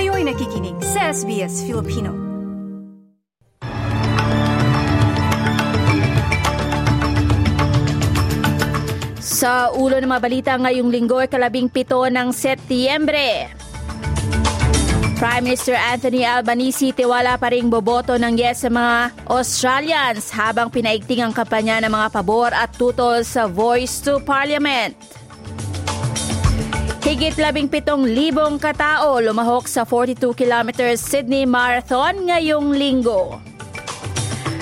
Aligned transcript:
Kayo'y 0.00 0.24
nakikinig 0.24 0.80
sa 0.80 1.12
SBS 1.12 1.60
Filipino. 1.68 2.16
Sa 9.20 9.76
ulo 9.76 10.00
ng 10.00 10.08
mga 10.08 10.22
balita 10.24 10.52
ngayong 10.56 10.88
linggo, 10.88 11.20
kalabing 11.28 11.68
pito 11.68 12.00
ng 12.08 12.32
Setyembre. 12.32 13.52
Prime 15.20 15.44
Minister 15.44 15.76
Anthony 15.76 16.24
Albanese 16.24 16.96
tiwala 16.96 17.36
pa 17.36 17.52
rin 17.52 17.68
boboto 17.68 18.16
ng 18.16 18.40
yes 18.40 18.64
sa 18.64 18.72
mga 18.72 19.12
Australians 19.28 20.32
habang 20.32 20.72
pinaigting 20.72 21.20
ang 21.20 21.36
kampanya 21.36 21.76
ng 21.84 21.92
mga 21.92 22.08
pabor 22.08 22.56
at 22.56 22.72
tutol 22.72 23.20
sa 23.20 23.44
Voice 23.44 24.00
to 24.00 24.16
Parliament. 24.24 24.96
Higit 27.00 27.40
labing 27.40 27.72
pitong 27.72 28.04
libong 28.04 28.60
katao 28.60 29.24
lumahok 29.24 29.64
sa 29.64 29.88
42 29.88 30.36
kilometers 30.36 31.00
Sydney 31.00 31.48
Marathon 31.48 32.28
ngayong 32.28 32.76
linggo. 32.76 33.40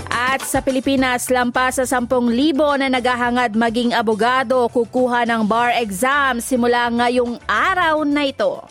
At 0.06 0.46
sa 0.46 0.62
Pilipinas, 0.62 1.34
lampas 1.34 1.82
sa 1.82 1.86
10,000 1.86 2.30
na 2.78 2.86
naghahangad 2.94 3.58
maging 3.58 3.90
abogado 3.90 4.70
kukuha 4.70 5.26
ng 5.26 5.50
bar 5.50 5.74
exam 5.82 6.38
simula 6.38 6.86
ngayong 6.86 7.42
araw 7.50 8.06
na 8.06 8.30
ito. 8.30 8.62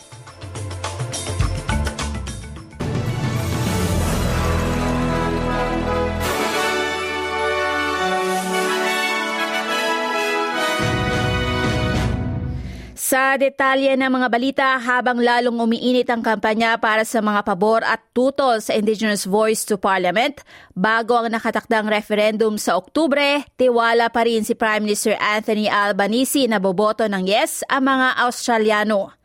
Sa 13.08 13.40
detalye 13.40 13.96
ng 13.96 14.20
mga 14.20 14.28
balita 14.28 14.68
habang 14.76 15.16
lalong 15.16 15.64
umiinit 15.64 16.12
ang 16.12 16.20
kampanya 16.20 16.76
para 16.76 17.08
sa 17.08 17.24
mga 17.24 17.40
pabor 17.40 17.80
at 17.80 18.04
tutol 18.12 18.60
sa 18.60 18.76
Indigenous 18.76 19.24
Voice 19.24 19.64
to 19.64 19.80
Parliament, 19.80 20.44
bago 20.76 21.16
ang 21.16 21.32
nakatakdang 21.32 21.88
referendum 21.88 22.60
sa 22.60 22.76
Oktubre, 22.76 23.48
tiwala 23.56 24.12
pa 24.12 24.28
rin 24.28 24.44
si 24.44 24.52
Prime 24.52 24.84
Minister 24.84 25.16
Anthony 25.16 25.72
Albanese 25.72 26.44
na 26.52 26.60
boboto 26.60 27.08
ng 27.08 27.24
yes 27.24 27.64
ang 27.72 27.88
mga 27.88 28.20
Australiano. 28.28 29.16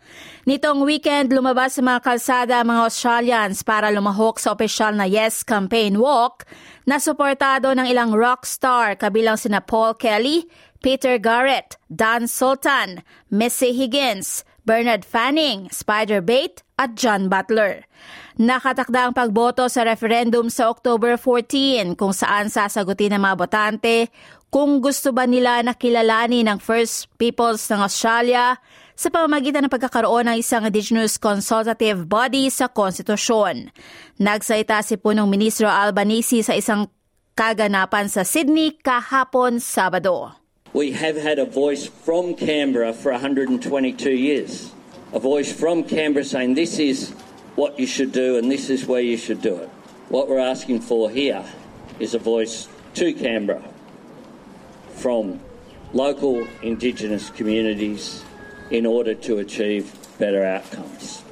Nitong 0.48 0.84
weekend, 0.88 1.36
lumabas 1.36 1.76
sa 1.76 1.84
mga 1.84 2.00
kalsada 2.04 2.64
ang 2.64 2.72
mga 2.72 2.88
Australians 2.88 3.68
para 3.68 3.92
lumahok 3.92 4.40
sa 4.40 4.56
opisyal 4.56 4.92
na 4.92 5.08
Yes 5.08 5.44
Campaign 5.44 6.00
Walk 6.00 6.48
na 6.84 7.00
suportado 7.00 7.72
ng 7.72 7.88
ilang 7.88 8.12
rock 8.12 8.44
star 8.44 9.00
kabilang 9.00 9.40
sina 9.40 9.64
Paul 9.64 9.96
Kelly, 9.96 10.44
Peter 10.84 11.16
Garrett, 11.16 11.80
Dan 11.88 12.28
Sultan, 12.28 13.00
Missy 13.32 13.72
Higgins, 13.72 14.44
Bernard 14.68 15.08
Fanning, 15.08 15.72
Spider 15.72 16.20
Bait 16.20 16.60
at 16.76 17.00
John 17.00 17.32
Butler. 17.32 17.88
Nakatakda 18.36 19.08
ang 19.08 19.14
pagboto 19.16 19.72
sa 19.72 19.88
referendum 19.88 20.52
sa 20.52 20.68
October 20.68 21.16
14 21.16 21.96
kung 21.96 22.12
saan 22.12 22.52
sasagutin 22.52 23.16
ng 23.16 23.24
mga 23.24 23.36
botante 23.40 24.12
kung 24.52 24.84
gusto 24.84 25.16
ba 25.16 25.24
nila 25.24 25.64
nakilalanin 25.64 26.52
ng 26.52 26.60
First 26.60 27.10
Peoples 27.16 27.64
ng 27.72 27.80
Australia 27.80 28.60
sa 28.94 29.10
pamamagitan 29.10 29.66
ng 29.66 29.74
pagkakaroon 29.74 30.30
ng 30.30 30.38
isang 30.38 30.68
Indigenous 30.68 31.16
Consultative 31.18 32.06
Body 32.06 32.52
sa 32.52 32.70
konstitusyon. 32.70 33.72
Nagsaita 34.22 34.84
si 34.86 35.00
punong 35.00 35.32
ministro 35.32 35.66
Albanese 35.66 36.46
sa 36.46 36.54
isang 36.54 36.92
kaganapan 37.34 38.12
sa 38.12 38.22
Sydney 38.22 38.78
kahapon 38.78 39.58
Sabado. 39.58 40.43
We 40.74 40.92
have 40.94 41.16
had 41.16 41.38
a 41.38 41.46
voice 41.46 41.86
from 41.86 42.34
Canberra 42.34 42.94
for 42.94 43.12
122 43.12 44.10
years. 44.10 44.72
A 45.12 45.20
voice 45.20 45.54
from 45.54 45.84
Canberra 45.84 46.26
saying 46.26 46.56
this 46.56 46.80
is 46.80 47.12
what 47.56 47.80
you 47.80 47.86
should 47.86 48.12
do 48.12 48.38
and 48.40 48.52
this 48.52 48.72
is 48.72 48.88
where 48.88 49.02
you 49.02 49.16
should 49.16 49.42
do 49.42 49.56
it. 49.58 49.70
What 50.10 50.28
we're 50.28 50.40
asking 50.40 50.82
for 50.82 51.12
here 51.12 51.46
is 52.00 52.16
a 52.16 52.20
voice 52.20 52.68
to 52.96 53.14
Canberra 53.14 53.64
from 54.96 55.40
local 55.94 56.48
Indigenous 56.64 57.30
communities 57.30 58.24
in 58.72 58.88
order 58.88 59.14
to 59.14 59.38
achieve 59.38 59.96
better 60.18 60.44
outcomes. 60.44 61.23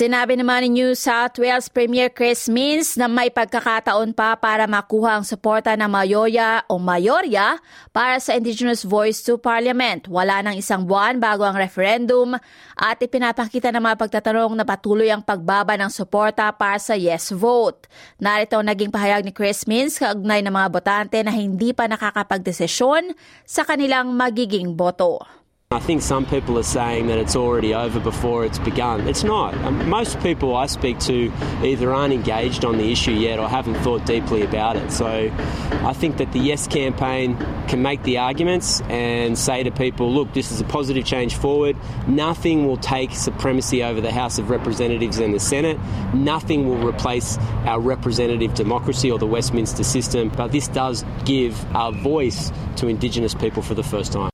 Sinabi 0.00 0.32
naman 0.32 0.64
ni 0.64 0.80
New 0.80 0.96
South 0.96 1.36
Wales 1.36 1.68
Premier 1.68 2.08
Chris 2.08 2.48
Minns 2.48 2.96
na 2.96 3.04
may 3.04 3.28
pagkakataon 3.28 4.16
pa 4.16 4.32
para 4.32 4.64
makuha 4.64 5.20
ang 5.20 5.28
suporta 5.28 5.76
ng 5.76 5.92
mayoya 5.92 6.64
o 6.72 6.80
mayorya 6.80 7.60
para 7.92 8.16
sa 8.16 8.32
Indigenous 8.32 8.80
Voice 8.80 9.20
to 9.20 9.36
Parliament. 9.36 10.08
Wala 10.08 10.40
nang 10.40 10.56
isang 10.56 10.88
buwan 10.88 11.20
bago 11.20 11.44
ang 11.44 11.52
referendum 11.52 12.32
at 12.80 12.96
ipinapakita 12.96 13.68
ng 13.76 13.84
mga 13.84 14.00
pagtatanong 14.00 14.56
na 14.56 14.64
patuloy 14.64 15.12
ang 15.12 15.20
pagbaba 15.20 15.76
ng 15.76 15.92
suporta 15.92 16.48
para 16.48 16.80
sa 16.80 16.96
yes 16.96 17.28
vote. 17.36 17.84
Narito 18.16 18.56
ang 18.56 18.72
naging 18.72 18.88
pahayag 18.88 19.20
ni 19.20 19.36
Chris 19.36 19.68
Minns 19.68 20.00
kaugnay 20.00 20.40
ng 20.40 20.54
mga 20.56 20.68
botante 20.72 21.20
na 21.20 21.28
hindi 21.28 21.76
pa 21.76 21.84
nakakapagdesisyon 21.84 23.12
sa 23.44 23.68
kanilang 23.68 24.16
magiging 24.16 24.72
boto. 24.72 25.39
I 25.72 25.78
think 25.78 26.02
some 26.02 26.26
people 26.26 26.58
are 26.58 26.64
saying 26.64 27.06
that 27.06 27.18
it's 27.18 27.36
already 27.36 27.74
over 27.74 28.00
before 28.00 28.44
it's 28.44 28.58
begun. 28.58 29.06
It's 29.06 29.22
not. 29.22 29.54
Um, 29.58 29.88
most 29.88 30.18
people 30.18 30.56
I 30.56 30.66
speak 30.66 30.98
to 31.02 31.32
either 31.62 31.94
aren't 31.94 32.12
engaged 32.12 32.64
on 32.64 32.76
the 32.76 32.90
issue 32.90 33.12
yet 33.12 33.38
or 33.38 33.48
haven't 33.48 33.76
thought 33.76 34.04
deeply 34.04 34.42
about 34.42 34.74
it. 34.74 34.90
So 34.90 35.06
I 35.06 35.92
think 35.92 36.16
that 36.16 36.32
the 36.32 36.40
Yes 36.40 36.66
campaign 36.66 37.36
can 37.68 37.82
make 37.82 38.02
the 38.02 38.18
arguments 38.18 38.80
and 38.88 39.38
say 39.38 39.62
to 39.62 39.70
people, 39.70 40.12
look, 40.12 40.32
this 40.32 40.50
is 40.50 40.60
a 40.60 40.64
positive 40.64 41.04
change 41.04 41.36
forward. 41.36 41.76
Nothing 42.08 42.66
will 42.66 42.76
take 42.76 43.12
supremacy 43.12 43.84
over 43.84 44.00
the 44.00 44.10
House 44.10 44.40
of 44.40 44.50
Representatives 44.50 45.20
and 45.20 45.32
the 45.32 45.38
Senate. 45.38 45.78
Nothing 46.12 46.68
will 46.68 46.84
replace 46.84 47.38
our 47.64 47.78
representative 47.78 48.54
democracy 48.54 49.08
or 49.08 49.20
the 49.20 49.26
Westminster 49.28 49.84
system. 49.84 50.30
But 50.30 50.50
this 50.50 50.66
does 50.66 51.04
give 51.24 51.64
a 51.76 51.92
voice 51.92 52.50
to 52.78 52.88
Indigenous 52.88 53.36
people 53.36 53.62
for 53.62 53.74
the 53.74 53.84
first 53.84 54.12
time. 54.12 54.29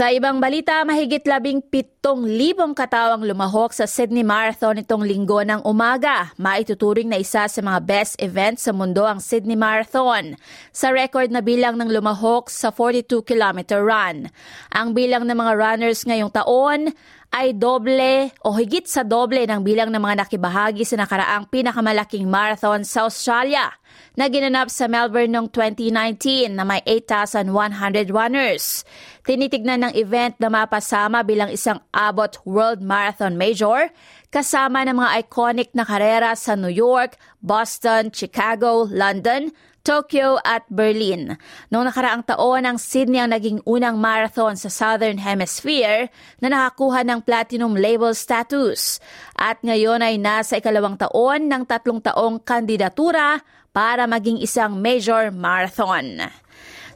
Sa 0.00 0.08
ibang 0.08 0.40
balita, 0.40 0.80
mahigit 0.88 1.20
labing 1.28 1.60
pitong 1.60 1.99
libong 2.24 2.72
katawang 2.72 3.28
lumahok 3.28 3.76
sa 3.76 3.84
Sydney 3.84 4.24
Marathon 4.24 4.80
itong 4.80 5.04
linggo 5.04 5.44
ng 5.44 5.60
umaga. 5.68 6.32
Maituturing 6.40 7.12
na 7.12 7.20
isa 7.20 7.44
sa 7.44 7.60
mga 7.60 7.76
best 7.84 8.16
events 8.24 8.64
sa 8.64 8.72
mundo 8.72 9.04
ang 9.04 9.20
Sydney 9.20 9.52
Marathon. 9.52 10.32
Sa 10.72 10.96
record 10.96 11.28
na 11.28 11.44
bilang 11.44 11.76
ng 11.76 11.92
lumahok 11.92 12.48
sa 12.48 12.72
42-kilometer 12.72 13.84
run. 13.84 14.32
Ang 14.72 14.96
bilang 14.96 15.28
ng 15.28 15.36
mga 15.36 15.52
runners 15.60 16.08
ngayong 16.08 16.32
taon 16.32 16.88
ay 17.30 17.54
doble 17.54 18.34
o 18.42 18.56
higit 18.56 18.88
sa 18.90 19.06
doble 19.06 19.46
ng 19.46 19.62
bilang 19.62 19.92
ng 19.94 20.02
mga 20.02 20.26
nakibahagi 20.26 20.82
sa 20.82 20.98
nakaraang 20.98 21.46
pinakamalaking 21.46 22.26
marathon 22.26 22.82
sa 22.82 23.06
Australia 23.06 23.70
na 24.18 24.26
ginanap 24.26 24.66
sa 24.66 24.90
Melbourne 24.90 25.30
noong 25.30 25.48
2019 25.54 26.58
na 26.58 26.66
may 26.66 26.82
8,100 26.82 28.10
runners. 28.10 28.82
Tinitignan 29.22 29.86
ng 29.86 29.92
event 29.94 30.34
na 30.42 30.50
mapasama 30.50 31.22
bilang 31.22 31.54
isang 31.54 31.78
Abbott 31.90 32.38
World 32.46 32.82
Marathon 32.82 33.34
Major 33.34 33.90
kasama 34.30 34.86
ng 34.86 34.98
mga 34.98 35.10
iconic 35.26 35.68
na 35.74 35.82
karera 35.82 36.34
sa 36.38 36.54
New 36.54 36.70
York, 36.70 37.18
Boston, 37.42 38.14
Chicago, 38.14 38.86
London, 38.86 39.50
Tokyo 39.80 40.36
at 40.44 40.68
Berlin. 40.68 41.40
Noong 41.72 41.88
nakaraang 41.88 42.28
taon, 42.28 42.68
ang 42.68 42.76
Sydney 42.76 43.16
ang 43.16 43.32
naging 43.32 43.64
unang 43.64 43.96
marathon 43.96 44.52
sa 44.54 44.68
Southern 44.68 45.16
Hemisphere 45.16 46.12
na 46.44 46.52
nakakuha 46.52 47.00
ng 47.00 47.24
platinum 47.24 47.72
label 47.72 48.12
status. 48.12 49.00
At 49.32 49.64
ngayon 49.64 50.04
ay 50.04 50.20
nasa 50.20 50.60
ikalawang 50.60 51.00
taon 51.00 51.48
ng 51.48 51.64
tatlong 51.64 51.98
taong 52.04 52.44
kandidatura 52.44 53.40
para 53.72 54.04
maging 54.04 54.44
isang 54.44 54.76
major 54.76 55.32
marathon. 55.32 56.28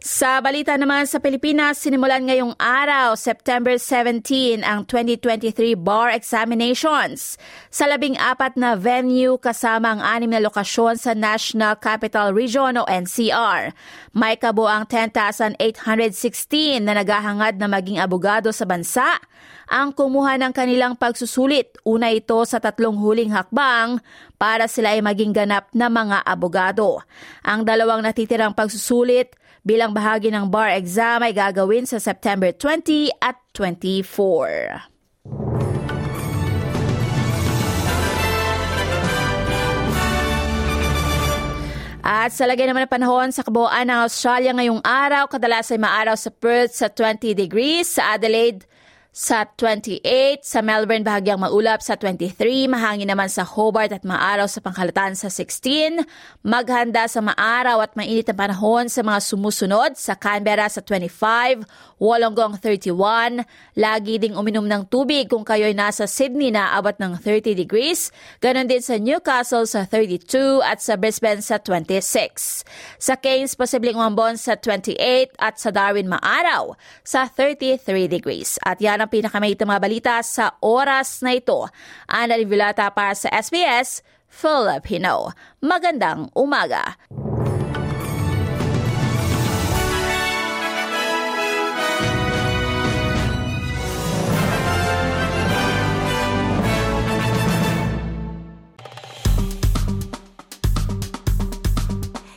Sa 0.05 0.37
balita 0.45 0.77
naman 0.77 1.09
sa 1.09 1.17
Pilipinas, 1.17 1.81
sinimulan 1.81 2.29
ngayong 2.29 2.61
araw, 2.61 3.17
September 3.17 3.81
17, 3.81 4.61
ang 4.61 4.85
2023 4.85 5.73
bar 5.81 6.13
examinations 6.13 7.41
sa 7.73 7.89
labing 7.89 8.13
apat 8.21 8.53
na 8.61 8.77
venue 8.77 9.41
kasama 9.41 9.97
ang 9.97 10.05
anim 10.05 10.37
na 10.37 10.45
lokasyon 10.45 11.01
sa 11.01 11.17
National 11.17 11.81
Capital 11.81 12.37
Region 12.37 12.77
o 12.77 12.85
NCR. 12.85 13.73
May 14.13 14.37
kabuang 14.37 14.85
10,816 14.93 15.57
na 16.85 17.01
naghahangad 17.01 17.57
na 17.57 17.65
maging 17.65 17.97
abogado 17.97 18.53
sa 18.53 18.69
bansa 18.69 19.09
ang 19.73 19.97
kumuha 19.97 20.37
ng 20.37 20.53
kanilang 20.53 21.01
pagsusulit. 21.01 21.81
Una 21.81 22.13
ito 22.13 22.37
sa 22.45 22.61
tatlong 22.61 23.01
huling 23.01 23.33
hakbang 23.33 24.05
para 24.37 24.69
sila 24.69 24.93
ay 24.93 25.01
maging 25.01 25.33
ganap 25.33 25.73
na 25.73 25.89
mga 25.89 26.21
abogado. 26.29 27.01
Ang 27.41 27.65
dalawang 27.65 28.05
natitirang 28.05 28.53
pagsusulit 28.53 29.33
bilang 29.65 29.97
bahagi 29.97 30.29
ng 30.29 30.53
bar 30.53 30.69
exam 30.77 31.25
ay 31.25 31.33
gagawin 31.33 31.89
sa 31.89 31.97
September 31.97 32.53
20 32.53 33.17
at 33.25 33.41
24. 33.57 34.93
At 42.05 42.37
sa 42.37 42.45
lagay 42.45 42.69
naman 42.69 42.85
ng 42.85 42.93
panahon 42.93 43.33
sa 43.33 43.41
kabuuan 43.41 43.89
ng 43.89 44.05
Australia 44.05 44.53
ngayong 44.53 44.85
araw, 44.85 45.25
kadalas 45.25 45.73
ay 45.73 45.81
maaraw 45.81 46.13
sa 46.13 46.29
Perth 46.29 46.77
sa 46.77 46.93
20 46.93 47.33
degrees, 47.33 47.97
sa 47.97 48.21
Adelaide 48.21 48.69
Sa 49.15 49.47
28, 49.47 50.43
sa 50.43 50.59
Melbourne 50.59 51.07
bahagyang 51.07 51.39
maulap 51.39 51.79
sa 51.87 51.95
23, 51.95 52.67
mahangin 52.67 53.07
naman 53.07 53.31
sa 53.31 53.47
Hobart 53.47 53.95
at 53.95 54.03
maaraw 54.03 54.51
sa 54.51 54.59
pangkalatan 54.59 55.15
sa 55.15 55.31
16. 55.31 56.03
Maghanda 56.43 57.07
sa 57.07 57.23
maaraw 57.23 57.79
at 57.79 57.95
mainit 57.95 58.27
na 58.27 58.35
panahon 58.35 58.91
sa 58.91 59.07
mga 59.07 59.23
sumusunod 59.23 59.95
sa 59.95 60.19
Canberra 60.19 60.67
sa 60.67 60.83
25, 60.83 61.63
Wollongong 62.03 62.59
31. 62.59 63.47
Lagi 63.79 64.19
ding 64.19 64.35
uminom 64.35 64.67
ng 64.67 64.91
tubig 64.91 65.31
kung 65.31 65.47
kayo'y 65.47 65.79
nasa 65.79 66.11
Sydney 66.11 66.51
na 66.51 66.75
abot 66.75 66.99
ng 66.99 67.15
30 67.23 67.55
degrees. 67.55 68.11
Ganon 68.43 68.67
din 68.67 68.83
sa 68.83 68.99
Newcastle 68.99 69.71
sa 69.71 69.87
32 69.87 70.59
at 70.67 70.83
sa 70.83 70.99
Brisbane 70.99 71.39
sa 71.39 71.63
26. 71.63 72.67
Sa 72.99 73.15
Cairns, 73.15 73.55
posibleng 73.55 73.95
umambon 73.95 74.35
sa 74.35 74.59
28 74.59 75.39
at 75.39 75.55
sa 75.63 75.71
Darwin 75.71 76.11
maaraw 76.11 76.75
sa 77.07 77.31
33 77.31 78.11
degrees. 78.11 78.59
At 78.67 78.83
yan 78.83 79.04
ang 79.05 79.13
pinakamaitang 79.13 79.69
mga 79.69 79.85
balita 79.85 80.15
sa 80.25 80.57
oras 80.65 81.21
na 81.21 81.37
ito. 81.37 81.69
Ana 82.09 82.41
Livilata 82.41 82.89
para 82.89 83.13
sa 83.13 83.29
SBS 83.29 84.01
Filipino. 84.25 85.37
Magandang 85.61 86.33
umaga. 86.33 86.97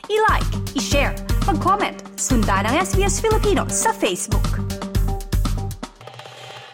I-like, 0.08 0.52
i-share, 0.76 1.16
mag-comment, 1.48 1.96
sundan 2.20 2.68
ang 2.68 2.76
SBS 2.84 3.24
Filipino 3.24 3.64
sa 3.72 3.96
Facebook. 3.96 4.67